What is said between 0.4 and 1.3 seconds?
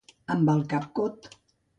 el cap cot.